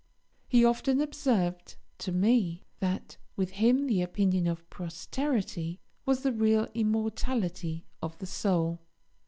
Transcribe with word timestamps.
He 0.47 0.65
often 0.65 0.99
observed 0.99 1.75
to 1.99 2.11
me 2.11 2.63
that 2.79 3.17
with 3.35 3.51
him 3.51 3.85
the 3.85 4.01
opinion 4.01 4.47
of 4.47 4.67
posterity 4.71 5.79
was 6.07 6.21
the 6.23 6.31
real 6.33 6.67
immortality 6.73 7.85
of 8.01 8.17
the 8.17 8.25
soul. 8.25 8.79